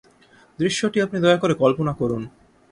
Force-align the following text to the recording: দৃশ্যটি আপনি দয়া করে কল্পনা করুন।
দৃশ্যটি 0.59 0.97
আপনি 1.01 1.17
দয়া 1.19 1.37
করে 1.37 1.53
কল্পনা 1.53 1.93
করুন। 1.93 2.21